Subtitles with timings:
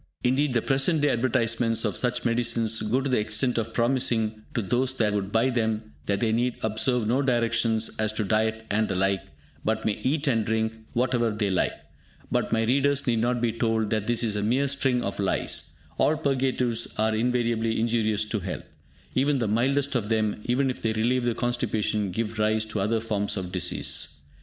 [0.23, 4.63] Indeed the present day advertisments of such medicines go to the extent of promising to
[4.63, 8.87] those that would buy them that they need observe no directions as to diet and
[8.87, 9.21] the like,
[9.63, 11.73] but may eat and drink whatever they like.
[12.31, 15.73] But my readers need not be told that this is a mere string of lies.
[15.99, 18.63] All purgatives are invariably injurious to health.
[19.13, 23.01] Even the mildest of them, even if they relieve the constipation, give rise to other
[23.01, 24.15] forms of disease.